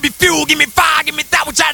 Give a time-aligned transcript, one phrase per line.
[0.00, 1.72] Give me fuel, give me fire, give me that which I.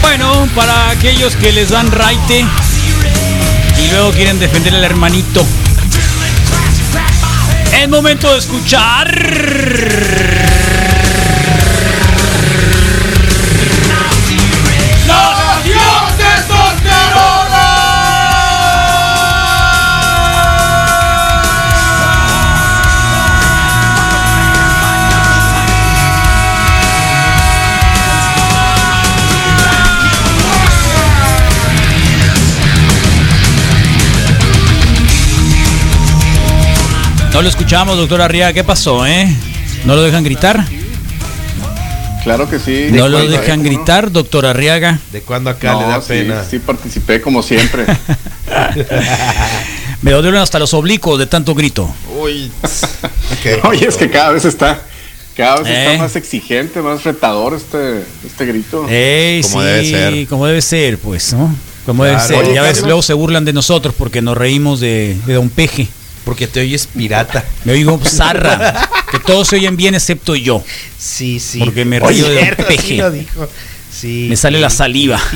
[0.00, 2.44] Bueno, para aquellos que les dan raite
[3.78, 5.46] y luego quieren defender al hermanito.
[7.80, 10.57] Es momento de escuchar.
[37.38, 38.52] No lo escuchamos, doctor Arriaga.
[38.52, 39.28] ¿Qué pasó, eh?
[39.84, 40.66] ¿No lo dejan gritar?
[42.24, 42.88] Claro que sí.
[42.90, 43.62] ¿No lo ¿De cuándo, dejan eh?
[43.62, 44.98] gritar, doctor Arriaga?
[45.12, 46.42] ¿De cuándo acá No, le da sí, pena?
[46.42, 47.86] Sí, participé como siempre.
[50.02, 51.88] Me dolieron hasta los oblicuos de tanto grito.
[52.20, 52.50] Uy.
[53.62, 54.82] Oye, es que cada vez está,
[55.36, 55.86] cada vez Eh.
[55.92, 58.84] está más exigente, más retador este, este grito.
[58.88, 60.26] Ey, Como sí, debe ser.
[60.26, 61.54] como debe ser, pues, ¿no?
[61.86, 62.18] Como Claro.
[62.18, 62.36] debe ser.
[62.44, 65.86] Oye, ya ves, luego se burlan de nosotros porque nos reímos de, de Don Peje.
[66.28, 67.42] Porque te oyes pirata.
[67.64, 68.86] Me oigo zarra.
[69.10, 70.62] que todos se oyen bien excepto yo.
[70.98, 71.58] Sí, sí.
[71.60, 72.96] Porque me río de Cierto, sí Peje.
[72.98, 73.48] lo dijo.
[73.90, 74.26] Sí.
[74.28, 74.62] Me sale sí.
[74.62, 75.18] la saliva.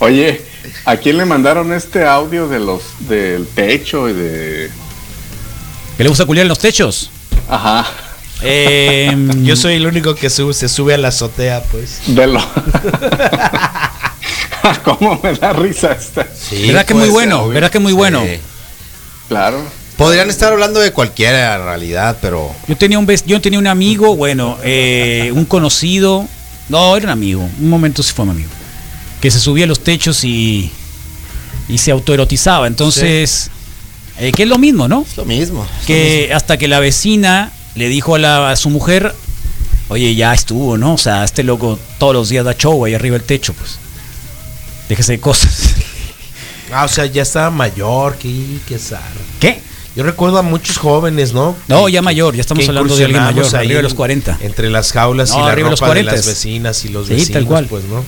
[0.00, 0.42] Oye,
[0.84, 4.70] ¿a quién le mandaron este audio de los del techo y de
[5.96, 7.10] ¿Que le gusta culiar en los techos?
[7.48, 7.86] ajá,
[8.42, 12.00] Eh, Yo soy el único que sube- se sube a la azotea, pues.
[12.06, 12.40] de lo
[14.84, 16.26] ¿Cómo me da risa esta?
[16.66, 17.48] ¿Verdad que muy bueno?
[17.48, 18.22] ¿Verdad que muy bueno?
[19.28, 19.62] Claro.
[19.96, 24.14] Podrían estar hablando de cualquiera en realidad, pero Yo tenía un yo tenía un amigo,
[24.14, 26.26] bueno, eh, un conocido,
[26.68, 28.48] no, era un amigo, un momento sí fue un amigo,
[29.20, 30.70] que se subía a los techos y,
[31.68, 32.68] y se autoerotizaba.
[32.68, 33.50] Entonces,
[34.20, 35.04] eh, que es lo mismo, ¿no?
[35.10, 35.64] es lo mismo.
[35.64, 39.12] es lo Que hasta que la vecina le dijo a, la- a su mujer,
[39.88, 40.94] oye, ya estuvo, ¿no?
[40.94, 43.78] O sea, este loco todos los días da show ahí arriba del techo, pues.
[44.88, 45.74] Déjese de cosas.
[46.70, 48.30] Ah, o sea, ya estaba mayor, qué,
[48.68, 49.02] qué zarra.
[49.40, 49.58] ¿Qué?
[49.96, 51.56] Yo recuerdo a muchos jóvenes, ¿no?
[51.66, 54.36] No, ya mayor, ya estamos hablando de alguien mayor, ahí arriba de los 40.
[54.42, 56.12] Entre las jaulas No, y la arriba de los ropa de 40.
[56.14, 57.66] las vecinas y los Sí, vecinos, tal cual.
[57.70, 58.04] pues, ¿no?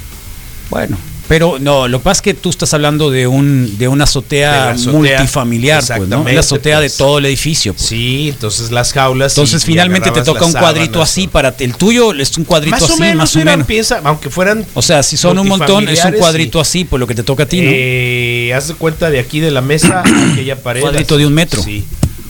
[0.69, 0.99] Bueno,
[1.31, 4.51] pero no, lo que pasa es que tú estás hablando de un de una azotea,
[4.51, 6.25] De la azotea, multifamiliar, pues, ¿no?
[6.29, 6.91] La azotea pues.
[6.93, 7.73] de todo el edificio.
[7.73, 7.87] pues.
[7.87, 9.33] Sí, entonces las jaulas.
[9.35, 12.43] Entonces y- y finalmente te toca un cuadrito sábanas, así para el tuyo es un
[12.45, 13.67] cuadrito Más o así, menos, más o menos.
[13.69, 14.67] piensa, aunque fueran.
[14.75, 16.69] O sea, si son un montón, es un cuadrito sí.
[16.81, 17.71] así, pues lo que te toca a ti, ¿no?
[17.73, 20.03] Eh, haz de cuenta de aquí de la mesa,
[20.33, 20.81] aquella pared.
[20.81, 21.63] Cuadrito de un metro.
[21.63, 21.85] Sí.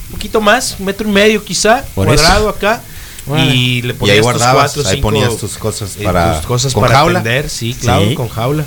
[0.08, 2.82] Un poquito más, un metro y medio quizá, Por cuadrado acá.
[3.24, 3.44] Bueno.
[3.54, 6.74] Y le Y ponías tus cuatro, ahí cinco, ponías tus cosas eh, para tus cosas
[6.74, 7.20] con para jaula.
[7.20, 8.14] atender, sí, claro, Sí.
[8.14, 8.64] con jaula.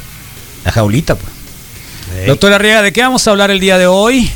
[0.65, 1.31] La jaulita, pues.
[2.15, 2.27] Ey.
[2.27, 4.29] Doctora Arriaga, ¿de qué vamos a hablar el día de hoy?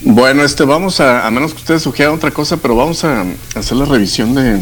[0.00, 3.24] Bueno, este vamos a a menos que ustedes sugieran otra cosa, pero vamos a
[3.54, 4.60] hacer la revisión de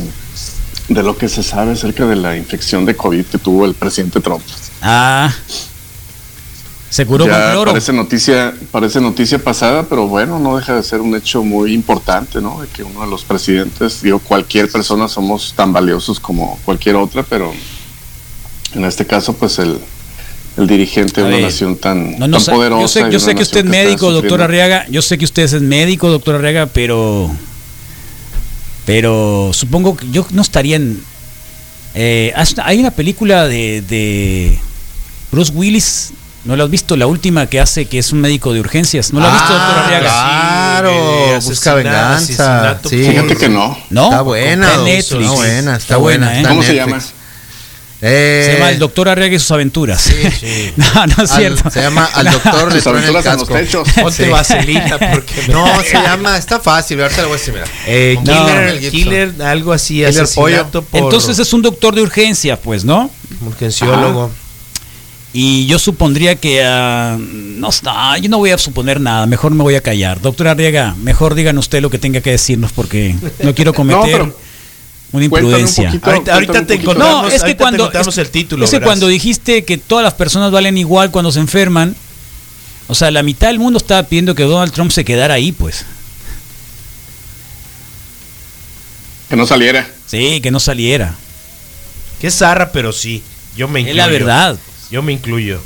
[0.91, 4.21] de lo que se sabe acerca de la infección de COVID que tuvo el presidente
[4.21, 4.43] Trump.
[4.83, 5.33] Ah.
[6.91, 7.71] Se curó con Ya cloro.
[7.71, 12.41] parece noticia, parece noticia pasada, pero bueno, no deja de ser un hecho muy importante,
[12.41, 12.60] ¿no?
[12.60, 17.22] De que uno de los presidentes, digo, cualquier persona somos tan valiosos como cualquier otra,
[17.22, 17.53] pero
[18.75, 19.79] en este caso, pues el,
[20.57, 23.09] el dirigente A de una nación tan, No, no tan poderosa.
[23.11, 24.43] yo sé, yo que usted es médico, doctor.
[24.43, 24.87] Arriaga.
[24.89, 27.31] Yo sé que usted es médico, doctor Arriaga, pero.
[28.87, 31.03] Pero supongo que yo no estaría en.
[31.95, 32.33] eh,
[32.65, 34.59] hay una película de, de
[35.31, 36.13] Bruce Willis.
[36.43, 36.97] ¿No la has visto?
[36.97, 39.13] La última que hace, que es un médico de urgencias.
[39.13, 40.81] ¿No la has visto, doctor Ah, Arriaga?
[40.81, 42.79] Claro, busca venganza.
[42.83, 42.83] Sí.
[42.83, 43.77] por- Fíjate que no.
[43.91, 44.05] ¿No?
[44.05, 45.21] Está buena, Está Netflix.
[45.25, 46.27] Está buena, está, Está buena.
[46.29, 46.45] buena, ¿eh?
[46.49, 46.99] ¿Cómo se llama?
[48.03, 50.00] Eh, Se llama El Doctor Arriaga y sus aventuras.
[50.00, 50.72] sí.
[50.77, 51.71] no, no es al- cierto.
[51.71, 53.55] se llama Al Doctor le Sus truena el aventuras en los casco.
[53.55, 53.88] techos.
[54.03, 54.31] Ponte Sí.
[54.31, 57.66] vaselina porque me- No, se llama, está fácil, ahorita lo voy a decir, mira.
[57.87, 62.84] Eh, killer, killer, algo así, Killer asesinato por Entonces es un doctor de urgencia, pues,
[62.84, 63.10] ¿no?
[63.47, 64.30] urgenciólogo.
[65.33, 66.65] Y yo supondría que...
[66.65, 70.21] ah, no, no, yo no voy a suponer nada, mejor me voy a callar.
[70.21, 74.36] Doctor Arriaga, mejor digan usted lo que tenga que decirnos porque no quiero cometer pero
[75.12, 75.91] una un imprudencia.
[76.01, 76.33] poquito.
[76.33, 78.65] Ahorita, te No, es que cuando es, el título.
[78.65, 81.97] es que cuando dijiste que todas las personas valen igual cuando se enferman,
[82.89, 85.84] o sea, la mitad del mundo estaba pidiendo que Donald Trump se quedara ahí, pues.
[89.28, 89.89] Que no saliera.
[90.07, 91.15] Sí, que no saliera.
[92.21, 93.22] Qué zarra, pero sí.
[93.56, 94.01] Yo me incluyo.
[94.03, 94.59] Es la verdad.
[94.91, 95.60] Yo me incluyo.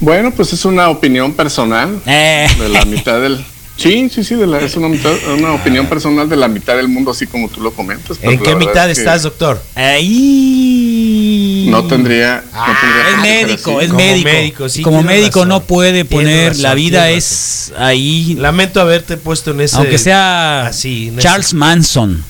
[0.00, 3.44] Bueno, pues es una opinión personal Eh, de la mitad del
[3.76, 6.86] Sí, sí, sí, de la- es una, mitad- una opinión personal de la mitad del
[6.88, 8.18] mundo, así como tú lo comentas.
[8.20, 9.60] pero ¿En qué mitad es que estás, doctor?
[9.74, 11.66] Ahí.
[11.70, 12.44] No tendría.
[12.54, 13.18] no tendría Es
[13.48, 14.28] médico, es Como médico.
[14.30, 15.48] médico, sí, Como médico razón.
[15.48, 19.76] no puede poner razón, la vida es ahí, Lamento haberte puesto en ese.
[19.76, 22.22] aunque sea así, Charles Manson.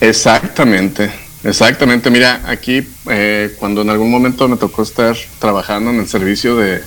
[0.00, 1.10] Exactamente,
[1.44, 2.10] exactamente.
[2.10, 6.82] Mira, aquí eh, cuando en algún momento me tocó estar trabajando en el servicio de,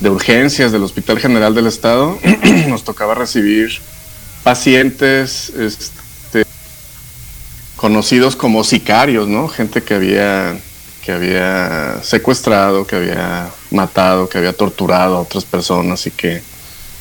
[0.00, 2.18] de urgencias del Hospital General del Estado,
[2.68, 3.80] nos tocaba recibir
[4.42, 6.44] pacientes este,
[7.76, 9.48] conocidos como sicarios, ¿no?
[9.48, 10.56] Gente que había
[11.04, 16.42] que había secuestrado, que había matado, que había torturado a otras personas y que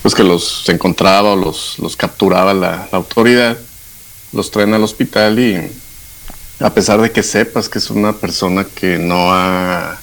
[0.01, 3.57] pues que los encontraba o los, los capturaba la- la autoridad
[4.33, 5.71] los traen al hospital y
[6.59, 9.97] a pesar de que sepas que es una persona que no ha,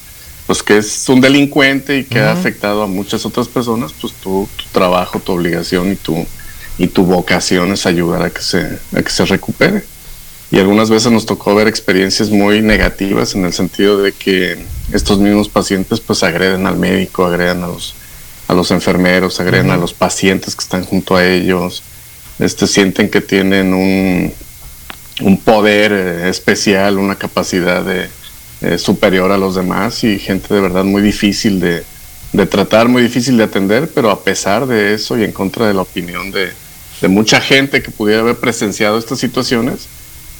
[0.50, 4.48] pues que es un delincuente y que ha afectado a muchas otras personas, pues tu,
[4.56, 6.26] tu trabajo, tu obligación y tu,
[6.76, 9.84] y tu vocación es ayudar a que se, a que se recupere.
[10.50, 15.20] Y algunas veces nos tocó ver experiencias muy negativas en el sentido de que estos
[15.20, 17.94] mismos pacientes pues agreden al médico, agreden a los,
[18.48, 21.84] a los enfermeros, agreden a los pacientes que están junto a ellos,
[22.40, 24.32] este, sienten que tienen un,
[25.20, 28.08] un poder eh, especial, una capacidad de,
[28.62, 31.84] eh, superior a los demás y gente de verdad muy difícil de,
[32.32, 35.74] de tratar, muy difícil de atender, pero a pesar de eso y en contra de
[35.74, 36.50] la opinión de,
[37.00, 39.88] de mucha gente que pudiera haber presenciado estas situaciones,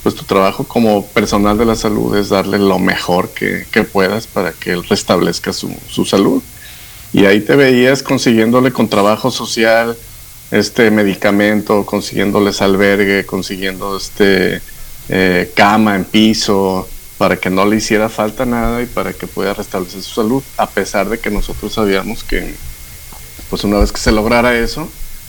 [0.03, 4.27] pues tu trabajo como personal de la salud es darle lo mejor que, que puedas
[4.27, 6.43] para que él restablezca su, su salud.
[7.13, 9.97] Y ahí te veías consiguiéndole con trabajo social,
[10.51, 14.61] este medicamento, consiguiéndoles albergue, consiguiendo este
[15.09, 16.89] eh, cama en piso,
[17.21, 20.67] para que no le hiciera falta nada y para que pueda restablecer su salud, a
[20.71, 22.55] pesar de que nosotros sabíamos que,
[23.51, 24.89] pues una vez que se lograra eso,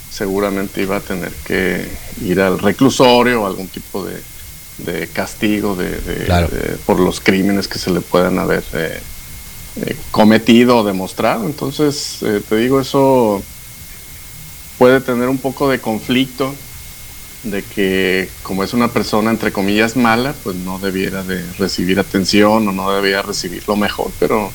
[0.10, 1.86] seguramente iba a tener que
[2.22, 4.24] ir al reclusorio o algún tipo de,
[4.78, 6.48] de castigo de, de- Claro.
[6.48, 9.02] de- por los crímenes que se le puedan haber eh,
[9.86, 11.46] eh, cometido o demostrado.
[11.46, 13.44] Entonces, eh, te digo, eso
[14.78, 16.56] puede tener un poco de conflicto
[17.44, 22.68] de que como es una persona entre comillas mala, pues no debiera de recibir atención
[22.68, 24.52] o no debiera recibir lo mejor, pero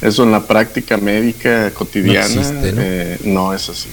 [0.00, 2.82] eso en la práctica médica cotidiana No existe, ¿no?
[2.82, 3.88] eh, no es así.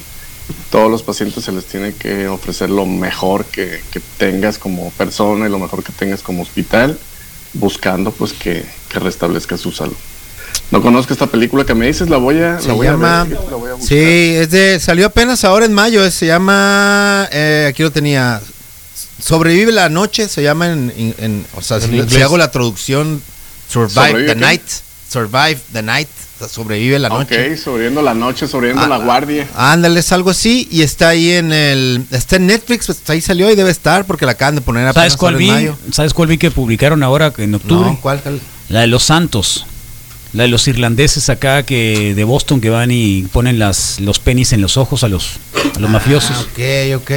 [0.70, 5.48] Todos los pacientes se les tiene que ofrecer lo mejor que, que tengas como persona
[5.48, 7.00] y lo mejor que tengas como hospital,
[7.54, 9.96] buscando pues que, que restablezca su salud.
[10.72, 13.22] No conozco esta película que me dices, la voy a, Se la voy llama.
[13.22, 13.88] a ver, la voy a buscar.
[13.88, 13.96] Sí,
[14.36, 14.80] es de.
[14.80, 16.10] Salió apenas ahora en mayo.
[16.10, 17.28] Se llama.
[17.32, 18.42] eh, aquí lo tenía.
[19.22, 20.28] Sobrevive la noche.
[20.28, 20.92] Se llama en.
[20.98, 23.22] en- en- o sea, En si, si hago la traducción.
[23.70, 24.40] Survive ¿Sobrevive the qué?
[24.42, 24.62] night.
[25.10, 26.08] Survive the night.
[26.36, 27.54] o sea, sobrevive la noche.
[27.54, 29.48] Ok, sobreviviendo la noche, sobreviviendo Ah, la guardia.
[29.56, 30.68] Ándale, es algo así.
[30.72, 32.06] Y está ahí en el.
[32.12, 32.88] Está en Netflix.
[32.88, 35.46] Pues ahí salió y debe estar porque la acaban de poner apenas ¿Sabes cuál ahora
[35.46, 35.54] en vi?
[35.56, 35.78] mayo.
[35.92, 37.98] ¿Sabes cuál vi que publicaron ahora en octubre?
[38.02, 38.20] Cuál?
[38.70, 39.66] La de los Santos.
[40.36, 44.52] La de los irlandeses acá que de Boston que van y ponen las los penis
[44.54, 45.38] en los ojos a los
[45.76, 46.38] a los Ah, mafiosos.
[46.52, 47.12] ok, ok.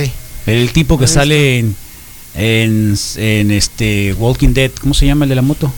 [0.47, 1.77] El tipo que sale en,
[2.35, 5.71] en, en este Walking Dead, ¿cómo se llama el de la moto?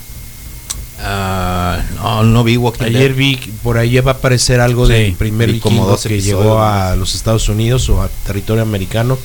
[1.02, 3.16] Ah, no, no vi Walking Ayer Dead.
[3.16, 6.40] vi que por ahí va a aparecer algo Sí, del primer vi dos que episodios,
[6.42, 9.18] llegó a los Estados Unidos o a territorio americano.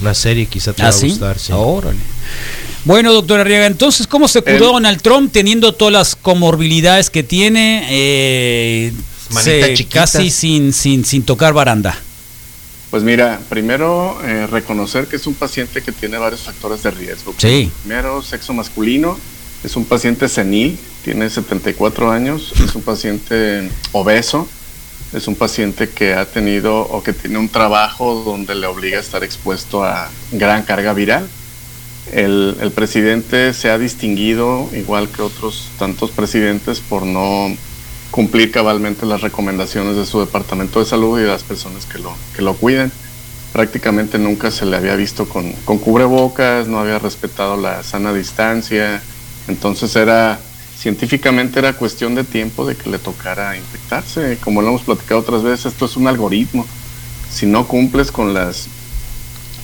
[0.00, 1.08] Una serie quizá te va ¿Ah, a sí?
[1.08, 1.38] gustar.
[1.38, 1.52] sí.
[1.54, 1.98] Órale.
[2.84, 7.86] Bueno, doctor Arriaga, entonces, ¿cómo se curó Donald Trump teniendo todas las comorbilidades que tiene?
[7.90, 8.92] eh,
[9.44, 11.96] se- casi sin, sin, sin tocar baranda.
[12.90, 17.34] Pues mira, primero eh, reconocer que es un paciente que tiene varios factores de riesgo.
[17.36, 17.70] Sí.
[17.84, 19.16] Primero, sexo masculino,
[19.62, 24.48] es un paciente senil, tiene 74 años, es un paciente obeso,
[25.12, 29.00] es un paciente que ha tenido o que tiene un trabajo donde le obliga a
[29.00, 31.28] estar expuesto a gran carga viral.
[32.12, 37.54] El, presidente se ha distinguido, igual que otros tantos presidentes, por no
[38.10, 42.12] cumplir cabalmente las recomendaciones de su departamento de salud y de las personas que lo,
[42.34, 42.90] que lo cuiden.
[43.52, 49.02] Prácticamente nunca se le había visto con, con cubrebocas, no había respetado la sana distancia,
[49.48, 50.40] entonces era,
[50.76, 54.38] científicamente era cuestión de tiempo de que le tocara infectarse.
[54.42, 56.66] Como lo hemos platicado otras veces, esto es un algoritmo.
[57.30, 58.68] Si no cumples con las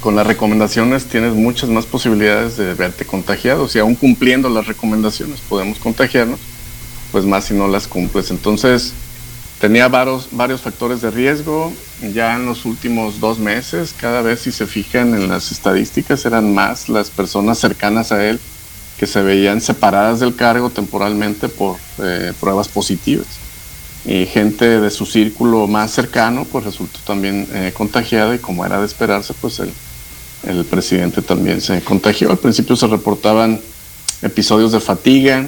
[0.07, 3.67] con las recomendaciones tienes muchas más posibilidades de verte contagiado.
[3.67, 6.39] Si aún cumpliendo las recomendaciones podemos contagiarnos,
[7.11, 8.31] pues más si no las cumples.
[8.31, 8.93] Entonces,
[9.61, 11.73] tenía varios, varios factores de riesgo.
[12.15, 16.55] Ya en los últimos dos meses, cada vez si se fijan en las estadísticas, eran
[16.55, 18.39] más las personas cercanas a él
[19.01, 23.27] que se veían separadas del cargo temporalmente por eh, pruebas positivas.
[24.05, 28.79] y gente de su círculo más cercano pues resultó también eh, contagiada y como era
[28.79, 29.73] de esperarse pues el,
[30.47, 32.31] el presidente también se contagió.
[32.31, 33.61] Al principio se reportaban
[34.23, 35.47] episodios de fatiga,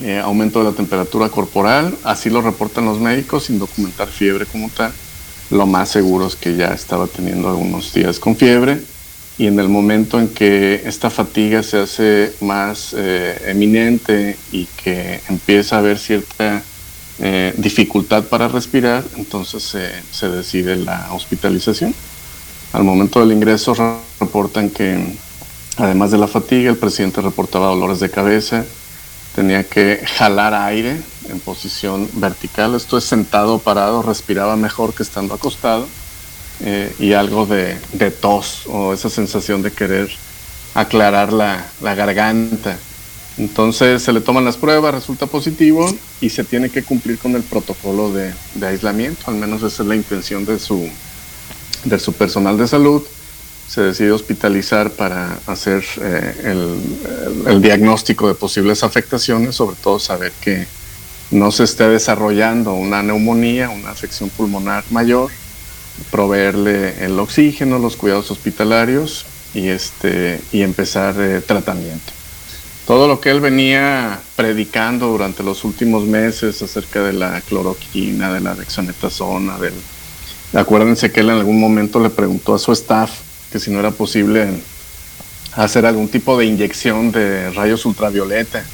[0.00, 4.68] eh, aumento de la temperatura corporal, así lo reportan los médicos sin documentar fiebre como
[4.70, 4.92] tal.
[5.50, 8.80] Lo más seguro es que ya estaba teniendo algunos días con fiebre
[9.38, 15.20] y en el momento en que esta fatiga se hace más eh, eminente y que
[15.28, 16.62] empieza a haber cierta
[17.20, 19.76] eh, dificultad para respirar, entonces
[20.10, 21.94] se decide la hospitalización.
[22.72, 23.74] Al momento del ingreso
[24.20, 25.16] reportan que
[25.78, 28.64] además de la fatiga, el presidente reportaba dolores de cabeza,
[29.34, 35.02] tenía que jalar aire en posición vertical, esto es sentado o parado, respiraba mejor que
[35.02, 35.86] estando acostado,
[36.60, 37.76] eh, y algo de,
[38.20, 40.10] tos o esa sensación de querer
[40.74, 42.76] aclarar la, garganta.
[43.38, 45.88] Entonces se le toman las pruebas, resulta positivo
[46.20, 49.88] y se tiene que cumplir con el protocolo de, de aislamiento, al menos esa es
[49.88, 50.90] la intención de su,
[51.84, 53.02] de su personal de salud,
[53.68, 56.54] se decide hospitalizar para hacer eh,
[57.46, 60.66] el, diagnóstico de posibles afectaciones, sobre todo saber que
[61.30, 65.30] no se esté desarrollando una neumonía, una afección pulmonar mayor,
[66.10, 72.12] proveerle el oxígeno, los cuidados hospitalarios y, este, y empezar eh, tratamiento.
[72.86, 78.40] Todo lo que él venía predicando durante los últimos meses acerca de la cloroquina, de
[78.40, 79.74] la dexametasona, del
[80.54, 83.10] Acuérdense que él en algún momento le preguntó a su staff
[83.52, 84.48] que si no era posible
[85.54, 88.64] hacer algún tipo de inyección de rayos ultravioleta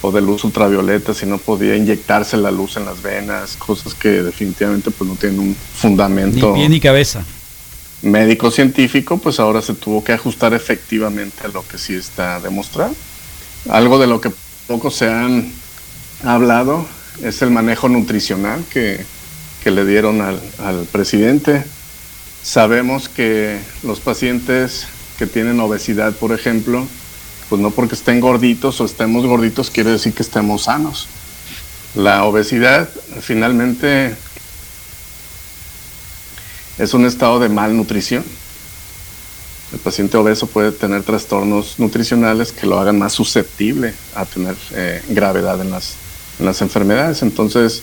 [0.00, 4.22] o de luz ultravioleta, si no podía inyectarse la luz en las venas, cosas que
[4.22, 6.52] definitivamente pues no tienen un fundamento.
[6.52, 7.24] Ni pie ni cabeza.
[8.02, 12.94] Médico científico, pues ahora se tuvo que ajustar efectivamente a lo que sí está demostrado.
[13.68, 14.32] Algo de lo que
[14.66, 15.52] poco se han
[16.24, 16.84] hablado
[17.22, 19.04] es el manejo nutricional que
[19.62, 21.64] que le dieron al, presidente.
[22.42, 24.86] Sabemos que los pacientes
[25.18, 26.86] que tienen obesidad, por ejemplo,
[27.48, 31.06] pues no porque estén gorditos o estemos gorditos quiere decir que estemos sanos.
[31.94, 32.88] La obesidad
[33.20, 34.16] finalmente
[36.78, 38.24] es un estado de malnutrición.
[39.72, 45.02] El paciente obeso puede tener trastornos nutricionales que lo hagan más susceptible a tener eh,
[45.08, 45.94] gravedad en las,
[46.40, 47.22] en las enfermedades.
[47.22, 47.82] Entonces,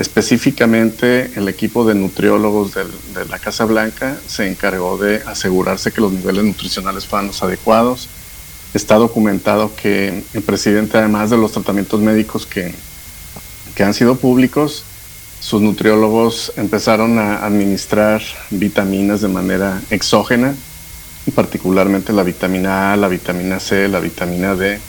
[0.00, 6.10] Específicamente, el equipo de nutriólogos de la Casa Blanca se encargó de asegurarse que los
[6.10, 8.08] niveles nutricionales fueran los adecuados.
[8.72, 12.74] Está documentado que el presidente, además de los tratamientos médicos que,
[13.74, 14.84] que han sido públicos,
[15.38, 20.54] sus nutriólogos empezaron a administrar vitaminas de manera exógena,
[21.34, 24.80] particularmente la vitamina A, la vitamina C, la vitamina D,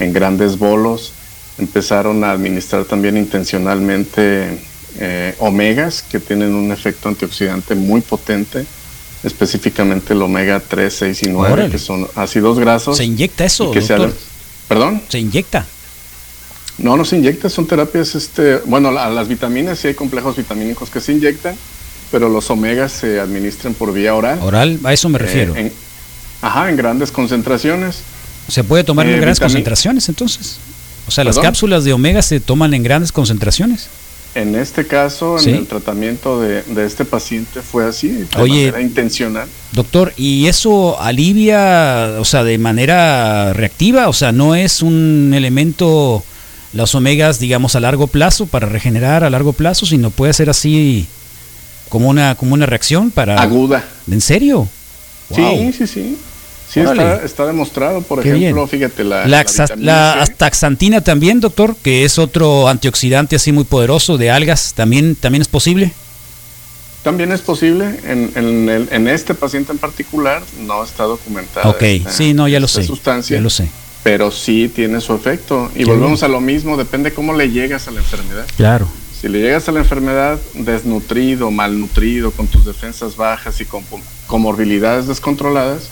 [0.00, 1.12] en grandes bolos
[1.58, 4.58] empezaron a administrar también intencionalmente
[5.00, 8.64] eh, omegas que tienen un efecto antioxidante muy potente,
[9.22, 12.96] específicamente el omega 3, 6 y 9, que son ácidos grasos.
[12.96, 13.70] ¿Se inyecta eso?
[13.70, 13.82] Que
[14.68, 15.02] ¿Perdón?
[15.08, 15.66] ¿Se inyecta?
[16.78, 21.00] No, no se inyecta, son terapias, este, bueno, las vitaminas sí hay complejos vitamínicos que
[21.00, 21.56] se inyectan,
[22.12, 24.38] pero los omegas se administran por vía oral.
[24.42, 25.56] Oral, a eso me refiero.
[25.56, 25.72] Eh,
[26.40, 28.00] ajá, en grandes concentraciones.
[28.46, 30.58] ¿Se puede tomar en eh, grandes concentraciones entonces?
[31.08, 33.88] O sea, las cápsulas de omega se toman en grandes concentraciones.
[34.34, 39.48] En este caso, en el tratamiento de, este paciente fue así, de manera intencional.
[39.72, 44.08] Doctor, ¿y eso alivia, o sea, de manera reactiva?
[44.08, 46.22] O sea, no es un elemento,
[46.74, 51.06] las omegas, digamos, a largo plazo, para regenerar a largo plazo, sino puede ser así
[51.88, 53.40] como una, como una reacción para...
[53.40, 53.82] Aguda.
[54.10, 54.68] ¿En serio?
[55.34, 56.18] Sí, sí, sí.
[56.70, 63.36] Sí, está, demostrado, por ejemplo, fíjate, la, la, taxantina también, doctor, que es otro antioxidante
[63.36, 65.92] así muy poderoso de algas, ¿también, también es posible?
[67.02, 71.70] También es posible, en, en, en este paciente en particular no está documentado.
[71.70, 72.84] Ok, sí, no, ya lo sé.
[72.84, 73.68] Sustancia, ya lo sé.
[74.02, 75.70] Pero sí tiene su efecto.
[75.74, 78.46] Y volvemos a lo mismo, depende cómo le llegas a la enfermedad.
[78.56, 78.88] Claro.
[79.18, 83.82] Si le llegas a la enfermedad desnutrido, malnutrido, con tus defensas bajas y con
[84.26, 85.88] comorbilidades descontroladas,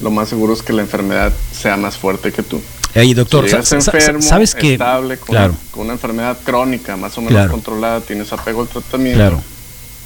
[0.00, 2.60] lo más seguro es que la enfermedad sea más fuerte que tú.
[2.94, 5.36] Ahí, doctor, enfermo, sabes que estable, con,
[5.70, 9.18] con, una enfermedad crónica más o menos controlada, tienes apego al tratamiento.
[9.18, 9.42] Claro.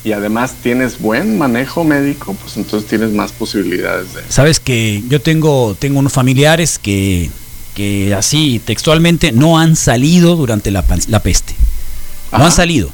[0.04, 4.22] Y además tienes buen manejo médico, pues entonces tienes más posibilidades de.
[4.28, 7.30] Sabes que yo tengo tengo unos familiares que
[7.74, 11.54] que así textualmente no han salido durante la, la peste.
[12.32, 12.90] No han salido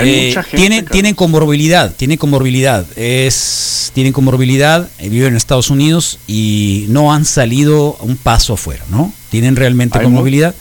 [0.00, 6.86] eh, tienen, tienen comorbilidad, tienen comorbilidad, es, tienen comorbilidad, eh, viven en Estados Unidos y
[6.88, 9.12] no han salido un paso afuera, ¿no?
[9.30, 10.54] Tienen realmente comorbilidad.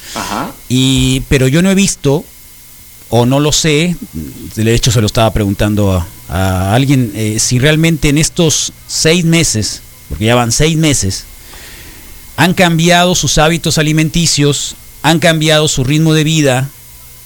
[0.68, 2.26] Y, pero yo no he visto
[3.10, 3.96] o no lo sé,
[4.56, 9.26] de hecho se lo estaba preguntando a, a alguien, eh, si realmente en estos seis
[9.26, 11.26] meses, porque ya van seis meses,
[12.38, 16.70] han cambiado sus hábitos alimenticios, han cambiado su ritmo de vida.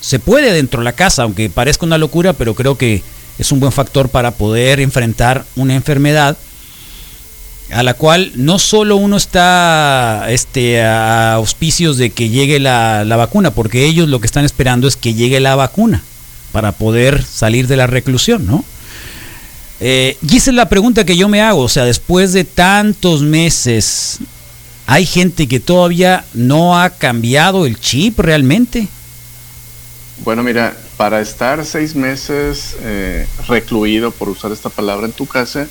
[0.01, 3.01] Se puede dentro de la casa, aunque parezca una locura, pero creo que
[3.37, 6.37] es un buen factor para poder enfrentar una enfermedad
[7.71, 13.15] a la cual no solo uno está este, a auspicios de que llegue la, la
[13.15, 16.03] vacuna, porque ellos lo que están esperando es que llegue la vacuna
[16.51, 18.63] para poder salir de la reclusión, ¿no?
[19.81, 23.23] Eh, y esa es la pregunta que yo me hago, o sea, después de tantos
[23.23, 24.19] meses,
[24.85, 28.87] ¿hay gente que todavía no ha cambiado el chip realmente?
[30.23, 35.67] Bueno, mira, para estar seis meses eh, recluido, por usar esta palabra, en tu casa,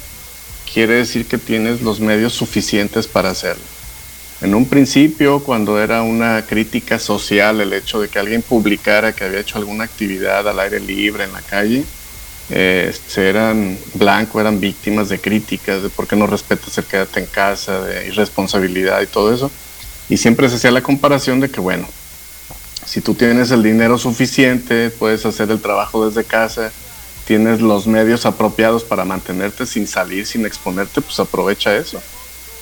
[0.73, 3.65] quiere decir que tienes los medios suficientes para hacerlo.
[4.43, 9.25] En un principio, cuando era una crítica social el hecho de que alguien publicara que
[9.25, 11.85] había hecho alguna actividad al aire libre en la calle,
[12.51, 17.27] eh, eran blanco, eran víctimas de críticas, de por qué no respetas el quédate en
[17.27, 19.51] casa, de irresponsabilidad y todo eso.
[20.11, 21.89] Y siempre se hacía la comparación de que, bueno,
[22.87, 26.73] si tú tienes el dinero suficiente, puedes hacer el trabajo desde casa,
[27.27, 32.03] tienes los medios apropiados para mantenerte sin salir, sin exponerte, pues aprovecha eso.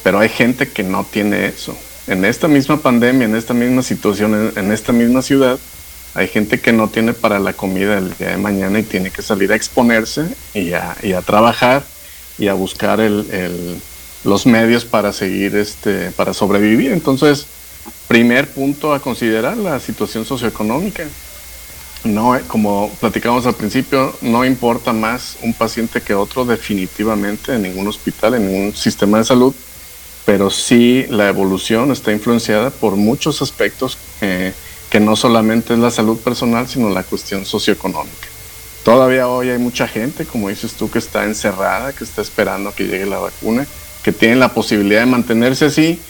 [0.03, 1.77] Pero hay gente que no tiene eso.
[2.07, 5.59] En esta misma pandemia, en esta misma situación, en, esta misma ciudad,
[6.15, 9.23] hay gente que no tiene para la comida el día de mañana y tiene que
[9.23, 11.85] salir a exponerse y a, trabajar
[12.39, 13.81] y a buscar el,
[14.25, 16.93] los medios para seguir, este, para sobrevivir.
[16.93, 17.47] Entonces,
[18.09, 21.05] primer punto a considerar la situación socioeconómica
[22.05, 27.63] no, eh, como platicamos al principio, no importa más un paciente que otro definitivamente en
[27.63, 29.55] ningún hospital, en ningún sistema de salud,
[30.25, 34.53] pero sí la evolución está influenciada por muchos aspectos eh,
[34.91, 38.29] que no solamente es la salud personal, sino la cuestión socioeconómica.
[38.85, 42.85] Todavía hoy hay mucha gente, como dices tú, que está encerrada, que está esperando que
[42.85, 43.65] llegue la vacuna,
[44.03, 46.01] que tiene la posibilidad de mantenerse así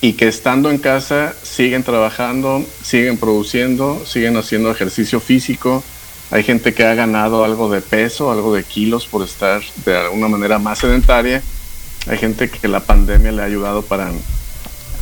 [0.00, 5.82] y que estando en casa siguen trabajando, siguen produciendo, siguen haciendo ejercicio físico.
[6.30, 10.28] Hay gente que ha ganado algo de peso, algo de kilos por estar de alguna
[10.28, 11.42] manera más sedentaria.
[12.06, 14.12] Hay gente que la pandemia le ha ayudado para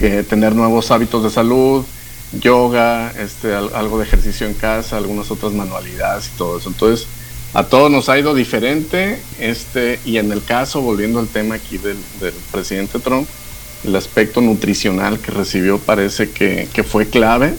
[0.01, 1.85] eh, tener nuevos hábitos de salud,
[2.33, 6.71] yoga, este, algo de ejercicio en casa, algunas otras manualidades y todo eso.
[6.71, 7.07] Entonces,
[7.53, 9.21] a todos nos ha ido diferente.
[9.39, 13.29] Este, y en el caso, volviendo al tema aquí del, del presidente Trump,
[13.87, 17.55] el aspecto nutricional que recibió parece que, que fue clave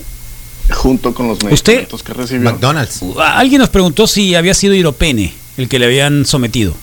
[0.70, 2.50] junto con los medicamentos que recibió.
[2.50, 3.00] McDonald's.
[3.18, 6.74] Alguien nos preguntó si había sido hidropene el que le habían sometido.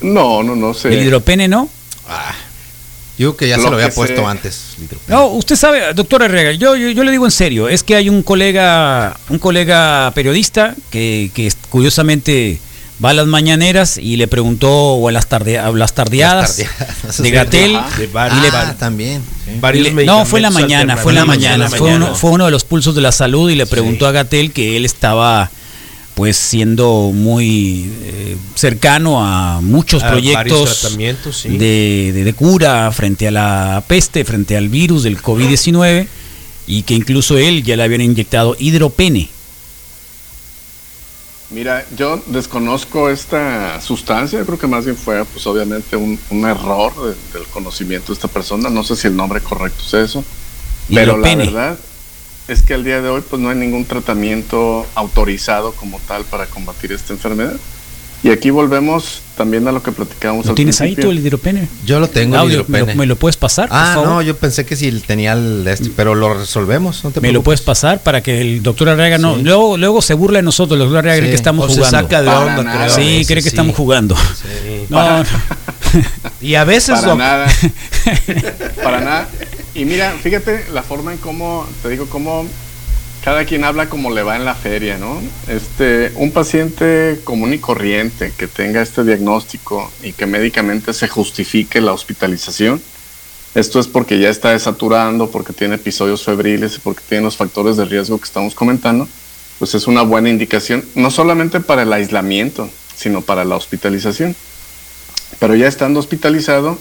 [0.00, 0.88] No, no, no sé.
[0.88, 1.68] ¿El hidropene no?
[2.08, 2.34] Ah,
[3.18, 4.26] yo que ya lo se lo había puesto sé.
[4.26, 4.76] antes.
[5.08, 8.08] No, usted sabe, doctor Herrera, yo, yo, yo, le digo en serio, es que hay
[8.08, 12.60] un colega, un colega periodista que, que curiosamente
[13.04, 16.68] va a las mañaneras y le preguntó o a las, tarde, a las tardeadas, las
[16.68, 19.78] tardeadas de Gatel ah, también sí.
[19.78, 22.50] le, no fue en la mañana fue en la mañana, fue uno, fue uno de
[22.50, 24.08] los pulsos de la salud y le preguntó sí.
[24.08, 25.50] a Gatel que él estaba
[26.14, 30.88] pues siendo muy eh, cercano a muchos a proyectos
[31.32, 31.58] sí.
[31.58, 36.06] de, de, de, cura frente a la peste, frente al virus del COVID-19
[36.66, 39.28] y que incluso él ya le habían inyectado hidropene.
[41.50, 46.92] Mira, yo desconozco esta sustancia, creo que más bien fue pues obviamente un, un error
[46.94, 50.24] de, del conocimiento de esta persona, no sé si el nombre correcto es eso,
[50.92, 51.78] pero la verdad
[52.48, 56.46] es que al día de hoy pues no hay ningún tratamiento autorizado como tal para
[56.46, 57.56] combatir esta enfermedad.
[58.26, 61.04] Y aquí volvemos también a lo que platicábamos ¿Lo al tienes principio.
[61.04, 61.68] ahí tú el hidropene?
[61.84, 63.68] Yo lo tengo, Audio, ¿me, lo, ¿me, lo, puedes pasar?
[63.70, 67.04] Ah, no, yo pensé que si tenía el este, pero lo resolvemos.
[67.04, 69.36] No te ¿Me lo puedes pasar para que el doctor Arreaga no.
[69.36, 69.42] Sí.
[69.42, 71.20] Luego, luego se burla de nosotros, el doctor Arreaga sí.
[71.20, 71.84] cree que estamos o jugando.
[71.84, 72.90] Se saca de onda, creo.
[72.90, 73.48] Sí, cree que sí.
[73.48, 74.16] estamos jugando.
[74.88, 75.24] No, para, no.
[76.40, 76.96] y a veces.
[76.96, 77.16] Para lo...
[77.16, 77.46] nada.
[78.82, 79.28] para nada.
[79.76, 82.44] Y mira, fíjate la forma en cómo, te digo, cómo
[83.26, 85.20] cada quien habla como le va en la feria, ¿no?
[85.48, 91.80] Este, un paciente común y corriente que tenga este diagnóstico y que médicamente se justifique
[91.80, 92.80] la hospitalización,
[93.56, 97.76] esto es porque ya está desaturando, porque tiene episodios febriles y porque tiene los factores
[97.76, 99.08] de riesgo que estamos comentando,
[99.58, 104.36] pues es una buena indicación, no solamente para el aislamiento, sino para la hospitalización.
[105.40, 106.78] Pero ya estando hospitalizado,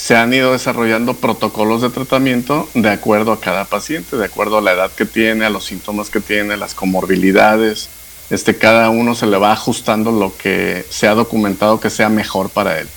[0.00, 4.62] se han ido desarrollando protocolos de tratamiento de acuerdo a cada paciente, de acuerdo a
[4.62, 7.90] la edad que tiene, a los síntomas que tiene, las comorbilidades.
[8.30, 12.48] Este, cada uno se le va ajustando lo que se ha documentado que sea mejor
[12.48, 12.88] para él.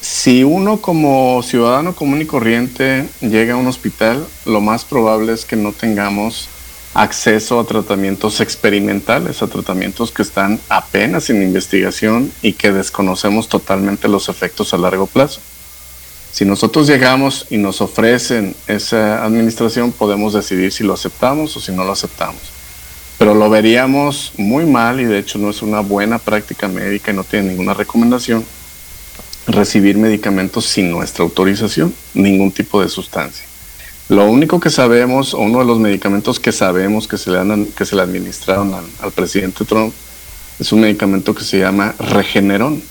[0.00, 5.44] Si uno como ciudadano común y corriente llega a un hospital, lo más probable es
[5.44, 6.48] que no tengamos
[6.94, 14.08] acceso a tratamientos experimentales, a tratamientos que están apenas en investigación y que desconocemos totalmente
[14.08, 15.42] los efectos a largo plazo.
[16.32, 21.72] Si nosotros llegamos y nos ofrecen esa administración, podemos decidir si lo aceptamos o si
[21.72, 22.40] no lo aceptamos.
[23.18, 27.14] Pero lo veríamos muy mal y de hecho no es una buena práctica médica y
[27.14, 28.44] no tiene ninguna recomendación
[29.48, 33.44] recibir medicamentos sin nuestra autorización, ningún tipo de sustancia.
[34.10, 37.66] Lo único que sabemos, o uno de los medicamentos que sabemos que se le, han-
[37.66, 39.92] que se le administraron al, al presidente Trump,
[40.60, 42.82] es un medicamento que se llama Regeneron.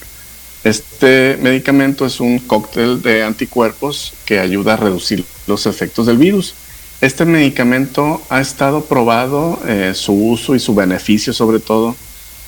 [0.63, 6.55] Este medicamento es un cóctel de anticuerpos que ayuda a reducir los efectos del virus.
[6.99, 11.95] Este medicamento ha estado probado eh, su uso y su beneficio sobre todo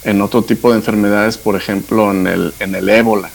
[0.04, 3.30] en otro tipo de enfermedades, por ejemplo en el, en el ébola.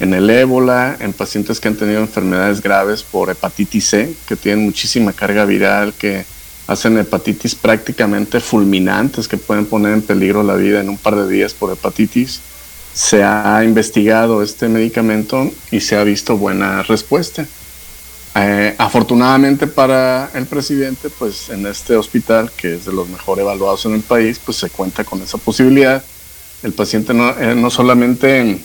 [0.00, 4.64] En el ébola, en pacientes que han tenido enfermedades graves por hepatitis C, que tienen
[4.64, 6.24] muchísima carga viral, que
[6.66, 11.28] hacen hepatitis prácticamente fulminantes, que pueden poner en peligro la vida en un par de
[11.28, 12.40] días por hepatitis.
[12.96, 17.46] Se ha investigado este medicamento y se ha visto buena respuesta.
[18.34, 23.84] Eh, afortunadamente para el presidente, pues en este hospital, que es de los mejor evaluados
[23.84, 26.02] en el país, pues se cuenta con esa posibilidad.
[26.62, 28.60] El paciente no, eh, no solamente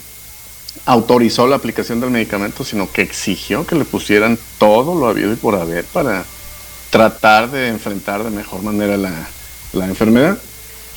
[0.86, 5.36] autorizó la aplicación del medicamento, sino que exigió que le pusieran todo lo habido y
[5.36, 6.24] por haber para
[6.89, 9.28] tratar de enfrentar de mejor manera la,
[9.74, 10.38] la enfermedad.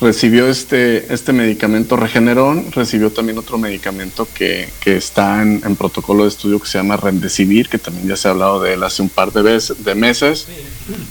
[0.00, 6.30] Recibió este, este medicamento Regeneron, recibió también otro medicamento que, que está en, protocolo de
[6.30, 9.08] estudio que se llama Remdesivir, que también ya se ha hablado de él hace un
[9.08, 10.48] par de, de meses.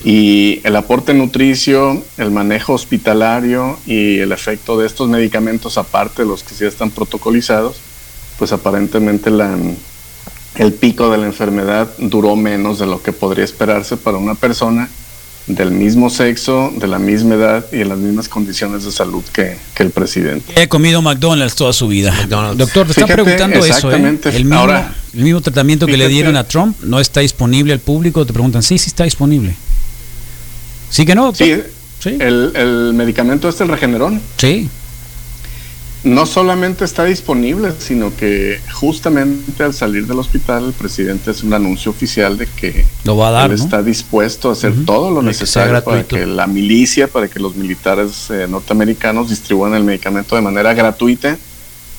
[0.04, 6.28] Y el aporte nutricio, el manejo hospitalario y el efecto de estos medicamentos, aparte de
[6.28, 7.78] los que ya están protocolizados,
[8.38, 9.58] pues aparentemente la,
[10.56, 14.90] el pico de la enfermedad duró menos de lo que podría esperarse para una persona
[15.48, 19.58] del mismo sexo, de la misma edad y en las mismas condiciones de salud que,
[19.76, 20.54] que el presidente.
[20.62, 22.12] He comido McDonald's toda su vida.
[22.12, 22.58] McDonald's.
[22.58, 23.70] Doctor, te están Fíjate, preguntando eso, ¿eh?
[23.70, 24.30] exactamente.
[24.30, 27.80] El mismo, Ahora, el mismo tratamiento que le dieron a Trump no está disponible al
[27.80, 28.26] público.
[28.26, 29.56] Te preguntan, sí, sí está disponible.
[30.90, 31.26] ¿Sí que no?
[31.26, 31.48] doctor?
[31.48, 31.62] Sí,
[32.00, 32.18] Sí.
[32.20, 34.70] El, el medicamento este, el Regeneron, Sí.
[36.04, 41.54] No solamente está disponible, sino que justamente al salir del hospital el presidente hace un
[41.54, 43.64] anuncio oficial de que Lo va a dar, él ¿no?
[43.64, 47.56] está dispuesto a hacer todo lo que necesario para que la milicia, para que los
[47.56, 51.38] militares eh, norteamericanos distribuyan el medicamento de manera gratuita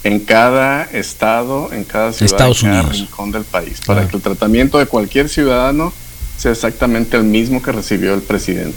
[0.02, 2.98] en cada estado, en cada ciudad, Estados en cada Unidos.
[2.98, 4.08] rincón del país, para Claro.
[4.10, 5.94] que el tratamiento de cualquier ciudadano
[6.36, 8.76] sea exactamente el mismo que recibió el presidente.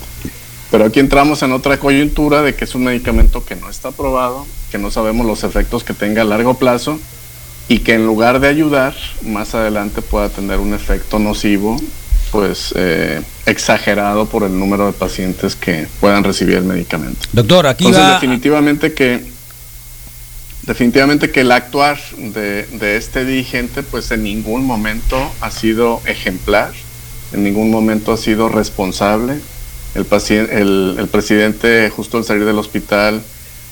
[0.70, 4.46] Pero aquí entramos en otra coyuntura de que es un medicamento que no está aprobado,
[4.72, 7.00] que no sabemos los efectos que tenga a largo plazo
[7.70, 11.78] y que en lugar de ayudar, más adelante pueda tener un efecto nocivo,
[12.32, 17.28] pues eh, exagerado por el número de pacientes que puedan recibir el medicamento.
[17.32, 18.14] Doctor, aquí Entonces, va.
[18.16, 19.38] definitivamente que
[20.64, 26.74] definitivamente que el actuar de, de este dirigente, pues en ningún momento ha sido ejemplar,
[27.32, 29.40] en ningún momento ha sido responsable.
[29.98, 33.22] El, paciente, el, el presidente, justo al salir del hospital,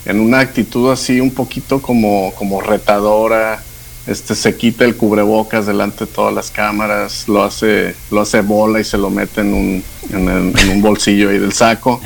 [0.05, 3.63] en una actitud así un poquito como, como retadora,
[4.07, 8.79] este se quita el cubrebocas delante de todas las cámaras, lo hace, lo hace bola
[8.79, 11.99] y se lo mete en un, en, el- en un bolsillo ahí del saco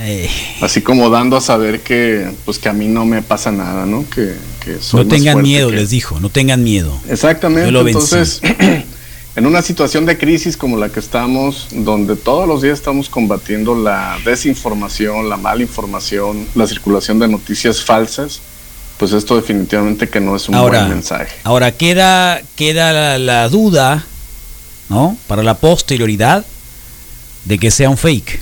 [0.61, 4.05] así como dando a saber que pues que a mí no me pasa nada, ¿no?
[4.09, 6.97] Que, que soy no tengan miedo, que- les dijo, no tengan miedo.
[7.09, 7.65] Exactamente.
[7.65, 7.99] Yo lo vencí.
[9.35, 13.75] En una situación de crisis como la que estamos, donde todos los días estamos combatiendo
[13.75, 18.41] la desinformación, la mala información, la circulación de noticias falsas,
[18.97, 21.37] pues esto definitivamente que no es un Ahora, buen mensaje.
[21.43, 24.03] ahora queda, queda la, la duda,
[24.89, 25.15] ¿no?
[25.27, 26.45] Para la posterioridad
[27.45, 28.39] de que sea un fake.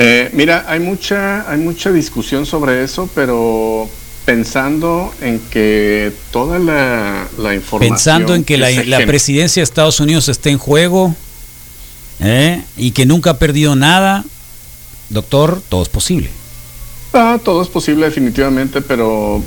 [0.00, 3.88] Eh, mira, hay mucha, hay mucha discusión sobre eso, pero
[4.28, 7.94] pensando en que toda la, la información.
[7.94, 11.16] Pensando en que la, presidencia de Estados Unidos está en juego
[12.20, 12.62] ¿eh?
[12.76, 14.26] y que nunca ha perdido nada,
[15.08, 16.28] doctor, todo es posible.
[17.14, 19.42] Ah, todo es posible definitivamente, pero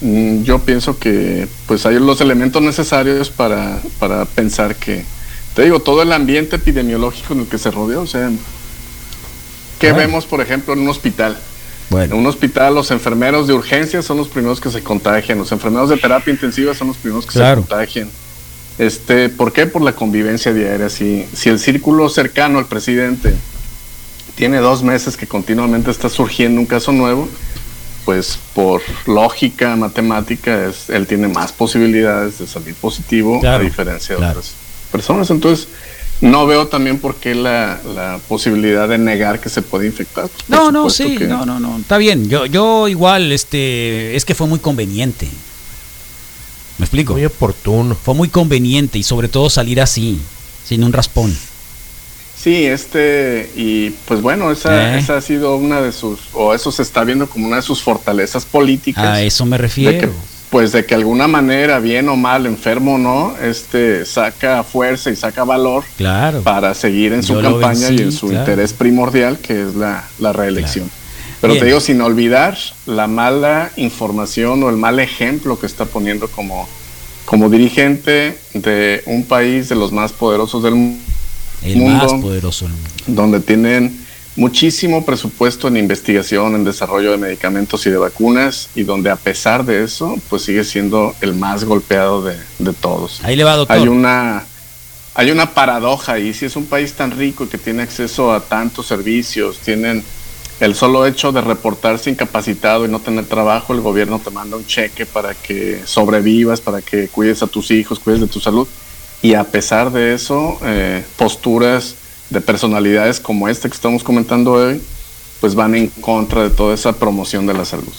[0.00, 5.04] mm, yo pienso que pues hay los elementos necesarios para, para pensar que,
[5.54, 8.32] te digo, todo el ambiente epidemiológico en el que se rodeó, o sea,
[9.78, 11.38] ¿qué vemos, por ejemplo, en un hospital?
[11.90, 15.52] En Bueno, un hospital los enfermeros de urgencia son los primeros que se contagian, los
[15.52, 17.62] enfermeros de terapia intensiva son los primeros que Claro.
[17.62, 18.08] se contagian.
[18.78, 19.66] Este, ¿Por qué?
[19.66, 20.88] Por la convivencia diaria.
[20.88, 23.34] Si, si el círculo cercano al presidente
[24.34, 27.28] tiene dos meses que continuamente está surgiendo un caso nuevo,
[28.04, 34.14] pues por lógica matemática es, él tiene más posibilidades de salir positivo Claro, a diferencia
[34.16, 34.38] de claro.
[34.40, 34.52] otras
[34.90, 35.30] personas.
[35.30, 35.68] Entonces,
[36.24, 40.28] No veo también por qué la, la posibilidad de negar que se puede infectar.
[40.28, 42.28] Pues, No, no, sí, que- no, no, no, está bien.
[42.30, 45.28] Yo, yo igual, este, es que fue muy conveniente.
[46.78, 47.12] ¿Me explico?
[47.12, 47.94] Muy oportuno.
[47.94, 50.18] Fue muy conveniente y sobre todo salir así,
[50.66, 51.36] sin un raspón.
[52.42, 54.98] Sí, este, y pues bueno, esa, Eh.
[54.98, 57.82] esa ha sido una de sus, o eso se está viendo como una de sus
[57.82, 59.04] fortalezas políticas.
[59.04, 60.12] A eso me de que, refiero.
[60.54, 65.16] Pues de que alguna manera, bien o mal, enfermo o no, este, saca fuerza y
[65.16, 66.42] saca valor Claro.
[66.42, 68.42] para seguir en su Yo campaña y en su claro.
[68.44, 70.88] interés primordial, que es la, la reelección.
[71.40, 71.60] Pero Bien.
[71.60, 76.68] te digo, sin olvidar la mala información o el mal ejemplo que está poniendo como,
[77.24, 81.02] como dirigente de un país de los más poderosos del mundo
[81.64, 82.88] El más poderoso del mundo.
[83.08, 84.03] donde tienen
[84.36, 89.64] muchísimo presupuesto en investigación, en desarrollo de medicamentos y de vacunas, y donde a pesar
[89.64, 93.20] de eso, pues sigue siendo el más golpeado de, de todos.
[93.24, 93.76] Ahí le va, doctor.
[93.76, 94.44] Hay una,
[95.14, 98.40] hay una paradoja ahí, si es un país tan rico y que tiene acceso a
[98.40, 100.04] tantos servicios, tienen
[100.60, 104.66] el solo hecho de reportarse incapacitado y no tener trabajo, el gobierno te manda un
[104.66, 108.68] cheque para que sobrevivas, para que cuides a tus hijos, cuides de tu salud.
[109.20, 111.96] Y a pesar de eso, eh, posturas
[112.30, 114.80] de personalidades como esta que estamos comentando hoy,
[115.40, 117.92] pues van en contra de toda esa promoción de la salud.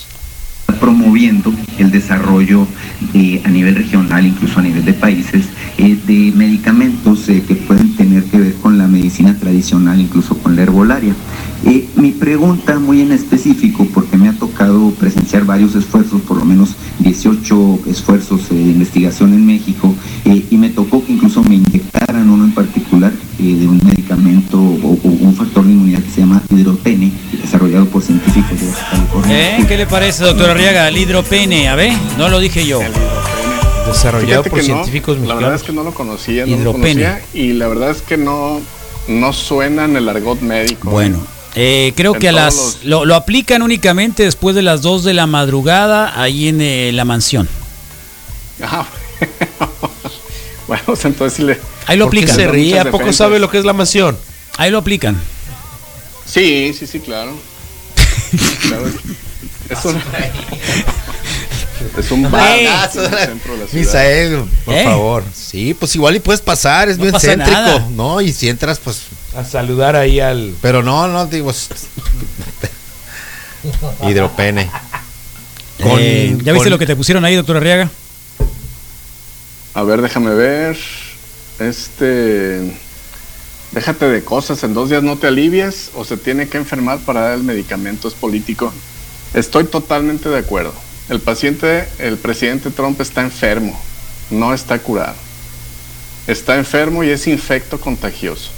[0.79, 2.67] promoviendo el desarrollo
[3.43, 5.45] a nivel regional, incluso a nivel de países,
[5.77, 10.55] eh, de medicamentos eh, que pueden tener que ver con la medicina tradicional, incluso con
[10.55, 11.15] la herbolaria.
[11.65, 16.45] Eh, mi pregunta muy en específico, porque me ha tocado presenciar varios esfuerzos, por lo
[16.45, 21.55] menos 18 esfuerzos eh, de investigación en México, eh, y me tocó que incluso me
[21.55, 26.09] inyectaran uno en particular eh, de un medicamento o, o un factor de inmunidad que
[26.11, 29.57] se llama hidropene, desarrollado por científicos de California.
[29.59, 29.65] ¿Eh?
[29.67, 30.87] ¿Qué le parece, doctor Arriaga?
[30.87, 32.79] El hidropene, a ver, no lo dije yo.
[33.87, 36.61] Desarrollado Fíjate por que no, científicos La verdad es que no lo conocía, no lo
[36.61, 37.03] Hidropene.
[37.03, 38.59] conocía y la verdad es que no,
[39.07, 40.89] no suena en el argot médico.
[40.89, 41.19] Bueno,
[41.55, 45.03] eh, creo En que a las los- lo, lo aplican únicamente después de las 2
[45.03, 47.47] de la madrugada ahí en eh, la mansión.
[48.63, 48.85] Ah,
[50.67, 51.59] bueno, pues entonces sí le...
[51.87, 52.35] Ahí lo ¿Por qué aplican.
[52.35, 52.79] se ríe?
[52.79, 53.17] ¿A poco defensas.
[53.17, 54.17] sabe lo que es la mansión?
[54.57, 55.19] Ahí lo aplican.
[56.25, 57.33] Sí, sí, sí, claro.
[58.67, 58.87] Claro,
[59.69, 60.01] Es un,
[61.97, 63.73] es un bar en el centro de la ciudad.
[63.73, 64.83] Misael, por ¿Eh?
[64.83, 65.23] favor.
[65.33, 67.87] Sí, pues igual y puedes pasar, es No bien pasa céntrico, nada.
[67.91, 68.19] ¿no?
[68.21, 69.01] Y si entras, pues.
[69.37, 70.53] A saludar ahí al.
[70.61, 71.53] Pero no, no, digo.
[74.07, 74.69] Hidropene.
[75.81, 77.89] Con- Eh, ¿Ya viste lo que te pusieron ahí, doctor Arriaga?
[79.75, 80.77] A ver, déjame ver.
[81.59, 82.61] Este.
[83.73, 87.21] Déjate de cosas, en dos días no te alivias o se tiene que enfermar para
[87.21, 88.71] dar el medicamento, es político.
[89.33, 90.73] Estoy totalmente de acuerdo.
[91.09, 93.77] El paciente, el presidente Trump está enfermo,
[94.29, 95.15] no está curado.
[96.25, 98.51] Está enfermo y es infecto contagioso.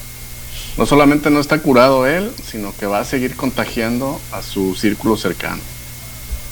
[0.77, 5.17] No solamente no está curado él, sino que va a seguir contagiando a su círculo
[5.17, 5.61] cercano.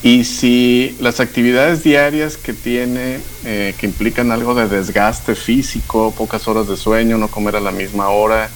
[0.05, 6.47] Y si las actividades diarias que tiene, eh, que implican algo de desgaste físico, pocas
[6.47, 8.51] horas de sueño, no comer a la misma hora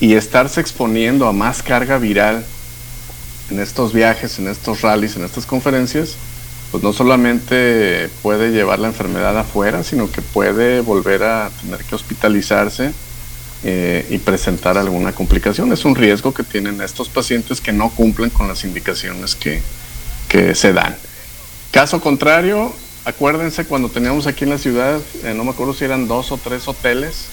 [0.00, 2.44] y estarse exponiendo a más carga viral
[3.50, 6.16] en estos viajes, en estos rallies, en estas conferencias,
[6.70, 11.94] pues no solamente puede llevar la enfermedad afuera, sino que puede volver a tener que
[11.94, 12.92] hospitalizarse
[13.64, 15.72] eh, y presentar alguna complicación.
[15.72, 19.62] Es un riesgo que tienen estos pacientes que no cumplen con las indicaciones que,
[20.28, 20.96] que se dan.
[21.70, 22.72] Caso contrario,
[23.04, 26.36] acuérdense cuando teníamos aquí en la ciudad, eh, no me acuerdo si eran dos o
[26.38, 27.26] tres hoteles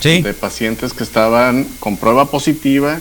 [0.00, 0.22] Sí.
[0.22, 3.00] de pacientes que estaban con prueba positiva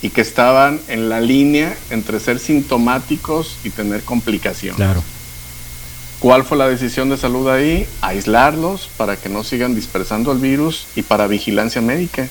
[0.00, 4.76] y que estaban en la línea entre ser sintomáticos y tener complicaciones.
[4.76, 5.02] Claro.
[6.18, 7.86] ¿Cuál fue la decisión de salud ahí?
[8.00, 12.28] Aislarlos para que no sigan dispersando el virus y para vigilancia médica.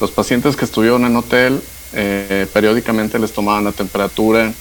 [0.00, 1.60] Los pacientes que estuvieron en hotel
[1.94, 4.52] eh, periódicamente les tomaban la temperatura,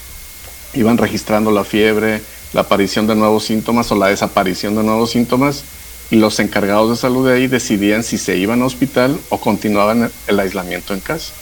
[0.77, 2.21] iban registrando la fiebre,
[2.53, 5.63] la aparición de nuevos síntomas o la desaparición de nuevos síntomas
[6.09, 10.11] y los encargados de salud de ahí decidían si se iban al hospital o continuaban
[10.27, 11.33] el aislamiento en casa.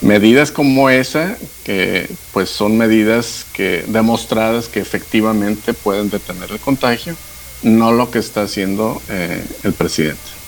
[0.00, 7.14] Medidas como esa, que pues son medidas que demostradas que efectivamente pueden detener el contagio,
[7.62, 10.41] no lo que está haciendo eh, el presidente.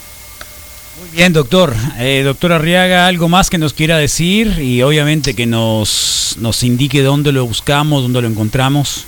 [1.01, 1.75] Muy bien, doctor.
[1.99, 7.03] Eh, doctor Arriaga, algo más que nos quiera decir y obviamente que nos, nos indique
[7.03, 9.07] dónde lo buscamos, dónde lo encontramos.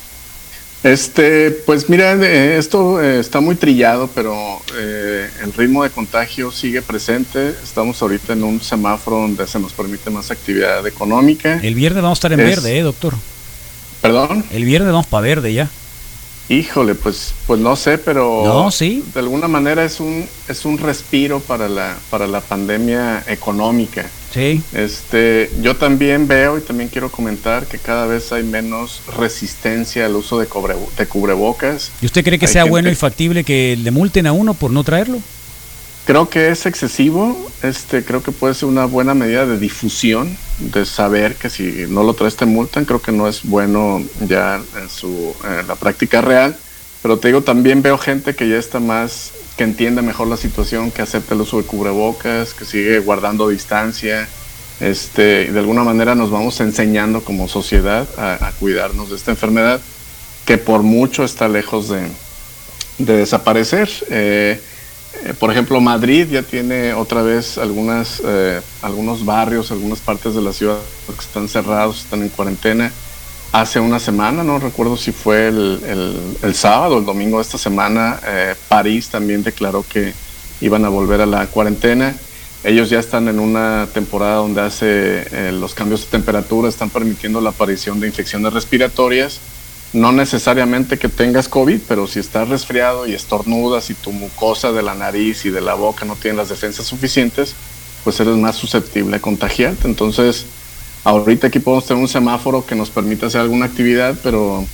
[0.83, 6.53] Este, pues mira, eh, esto eh, está muy trillado, pero eh, el ritmo de contagio
[6.53, 7.55] sigue presente.
[7.63, 11.59] Estamos ahorita en un semáforo donde se nos permite más actividad económica.
[11.63, 13.15] El viernes vamos a estar en Es- verde, ¿eh, doctor?
[14.01, 14.45] Perdón.
[14.53, 15.69] El viernes vamos para verde ya.
[16.49, 19.03] Híjole, pues, pues no sé, pero No, sí.
[19.13, 24.09] de alguna manera es un, es un respiro para la, para la pandemia económica.
[24.33, 24.63] Sí.
[24.73, 30.15] Este, yo también veo y también quiero comentar que cada vez hay menos resistencia al
[30.15, 31.91] uso de, cobre- de cubrebocas.
[32.01, 34.55] ¿Y usted cree que Hay sea gente- bueno y factible que le multen a uno
[34.55, 35.19] por no traerlo?
[36.07, 40.87] Creo que es excesivo, este, creo que puede ser una buena medida de difusión, de
[40.87, 44.89] saber que si no lo traes te multan, creo que no es bueno ya en
[44.89, 45.35] su
[45.67, 46.57] la práctica real,
[47.03, 50.93] pero te digo, también veo gente que ya está más, que entiende mejor la situación,
[50.93, 54.29] que acepta el uso de cubrebocas, que sigue guardando distancia,
[54.79, 59.81] este, de alguna manera nos vamos enseñando como sociedad a, a cuidarnos de esta enfermedad,
[60.45, 62.07] que por mucho está lejos de,
[62.99, 63.91] de desaparecer.
[64.09, 64.61] Eh,
[65.25, 70.43] eh, por ejemplo, Madrid ya tiene otra vez algunas, eh, algunos barrios, algunas partes de
[70.43, 72.93] la ciudad que están cerrados, están en cuarentena.
[73.53, 78.21] Hace una semana, no recuerdo si fue el, sábado o el domingo de esta semana,
[78.27, 80.13] eh, París también declaró que
[80.61, 82.15] iban a volver a la cuarentena.
[82.65, 87.41] Ellos ya están en una temporada donde hace eh, los cambios de temperatura, están permitiendo
[87.41, 89.41] la aparición de infecciones respiratorias
[89.97, 94.83] no necesariamente que tengas COVID, pero si estás resfriado y estornudas y tu mucosa de
[94.83, 97.55] la nariz y de la boca no tiene las defensas suficientes,
[98.05, 99.89] pues eres más susceptible a contagiarte.
[99.89, 100.45] Entonces,
[101.05, 104.67] ahorita aquí podemos tener un semáforo que nos permite hacer alguna actividad, pero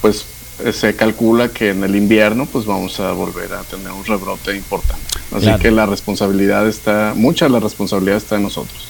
[0.00, 0.24] pues
[0.72, 5.04] se calcula que en el invierno pues vamos a volver a tener un rebrote importante.
[5.30, 5.62] Así Claro.
[5.62, 8.88] que la responsabilidad está, mucha de la responsabilidad está en nosotros.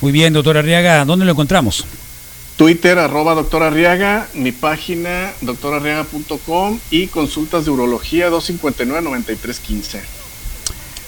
[0.00, 1.84] Muy bien, doctor Arriaga, ¿dónde lo encontramos?
[2.58, 10.00] Twitter, arroba doctor Arriaga, mi página doctorarriaga.com y consultas de urología 259-9315.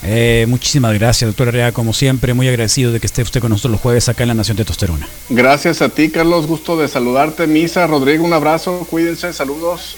[0.05, 3.73] Eh, muchísimas gracias, doctor Arriaga, como siempre, muy agradecido de que esté usted con nosotros
[3.73, 5.09] los jueves acá en la Nación Testosterona.
[5.29, 7.49] Gracias a ti, Carlos, gusto de saludarte.
[7.49, 9.97] Misa, Rodrigo, un abrazo, cuídense, saludos.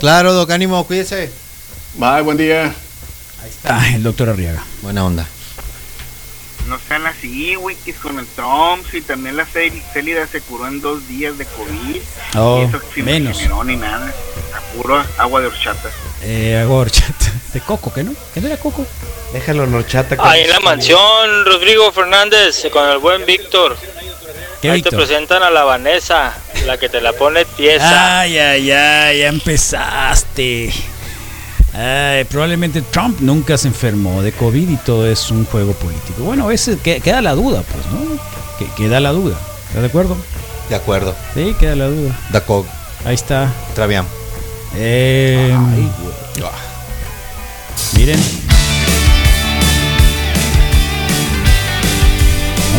[0.00, 1.32] Claro, Doc, ánimo, cuídese.
[1.96, 2.74] Bye, buen día.
[3.64, 4.62] Ah, el doctor Arriaga.
[4.82, 5.26] Buena onda.
[6.70, 10.80] No sean así, güey, que con el Trump, y también la Célida se curó en
[10.80, 12.00] dos días de COVID.
[12.36, 13.36] Oh, y eso sin menos.
[13.36, 14.14] generó ni nada.
[14.54, 15.90] A puro agua de horchata.
[16.22, 17.26] Eh, agorchata.
[17.52, 18.14] De coco, ¿qué no?
[18.32, 18.86] ¿Qué no era coco?
[19.32, 20.14] Déjalo en horchata.
[20.20, 23.76] Ahí en la mansión, Rodrigo Fernández, con el buen Víctor.
[24.62, 25.06] ¿Qué, Ahí te Víctor?
[25.06, 26.32] presentan a la Vanessa,
[26.66, 28.20] la que te la pone tiesa.
[28.20, 30.72] Ay, ay, ay, ya empezaste.
[32.30, 36.22] Probablemente Trump nunca se enfermó de COVID y todo es un juego político.
[36.24, 38.18] Bueno, a veces que- queda la duda, pues, ¿no?
[38.58, 39.36] Que, queda la duda.
[39.68, 40.16] ¿Estás de acuerdo?
[40.68, 41.14] De acuerdo.
[41.34, 42.18] Sí, queda la duda.
[42.30, 42.66] D'acord.
[43.04, 43.52] Ahí está.
[43.74, 44.04] Traviam.
[44.76, 45.56] Eh,
[47.96, 48.49] miren.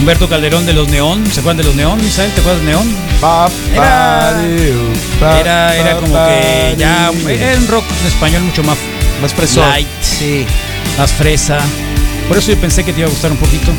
[0.02, 1.24] Humberto Calderón de los Neón.
[1.32, 2.32] ¿Se acuerdan de los Neón, Misael?
[2.32, 2.96] ¿Te acuerdas de Neón?
[3.72, 4.32] Era,
[5.40, 8.78] era, era como que ya era un rock en español mucho más
[9.22, 9.70] Más fresón.
[9.70, 10.46] light, Sí.
[10.98, 11.60] más fresa.
[12.28, 13.72] Por eso yo pensé que te iba a gustar un poquito.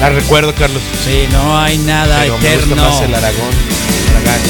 [0.00, 0.82] La recuerdo, Carlos.
[1.04, 2.76] Sí, no hay nada Pero me gusta eterno.
[2.76, 3.50] más el Aragón.
[4.14, 4.40] Aragán.